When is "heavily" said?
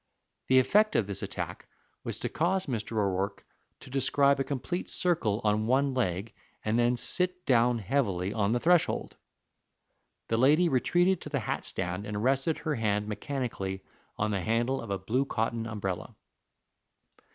7.77-8.33